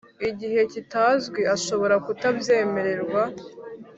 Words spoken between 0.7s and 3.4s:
kitazwi ashobora kutabyemererwa